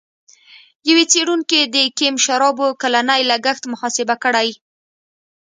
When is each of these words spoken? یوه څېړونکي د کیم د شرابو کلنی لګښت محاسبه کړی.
یوه 0.89 1.03
څېړونکي 1.11 1.59
د 1.75 1.75
کیم 1.97 2.13
د 2.19 2.23
شرابو 2.25 2.67
کلنی 2.81 3.21
لګښت 3.31 3.63
محاسبه 3.71 4.15
کړی. 4.23 4.49